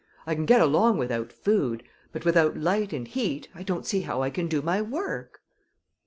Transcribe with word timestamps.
I 0.25 0.33
can 0.33 0.47
get 0.47 0.59
along 0.61 0.97
without 0.97 1.31
food, 1.31 1.83
but 2.11 2.25
without 2.25 2.57
light 2.57 2.91
and 2.91 3.07
heat 3.07 3.49
I 3.53 3.61
don't 3.61 3.85
see 3.85 4.01
how 4.01 4.23
I 4.23 4.31
can 4.31 4.47
do 4.47 4.63
my 4.63 4.81
work." 4.81 5.43